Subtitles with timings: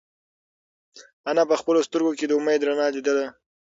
[1.29, 3.27] انا په خپلو سترگو کې د امید رڼا لیدله.